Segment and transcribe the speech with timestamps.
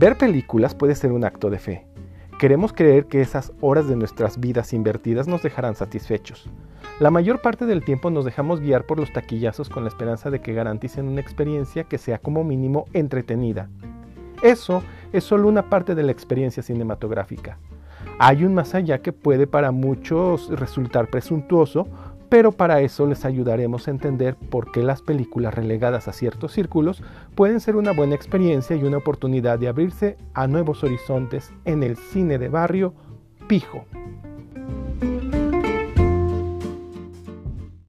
[0.00, 1.84] Ver películas puede ser un acto de fe.
[2.38, 6.48] Queremos creer que esas horas de nuestras vidas invertidas nos dejarán satisfechos.
[7.00, 10.40] La mayor parte del tiempo nos dejamos guiar por los taquillazos con la esperanza de
[10.40, 13.70] que garanticen una experiencia que sea como mínimo entretenida.
[14.40, 17.58] Eso es solo una parte de la experiencia cinematográfica.
[18.20, 21.88] Hay un más allá que puede para muchos resultar presuntuoso
[22.28, 27.02] pero para eso les ayudaremos a entender por qué las películas relegadas a ciertos círculos
[27.34, 31.96] pueden ser una buena experiencia y una oportunidad de abrirse a nuevos horizontes en el
[31.96, 32.94] cine de barrio
[33.46, 33.86] Pijo.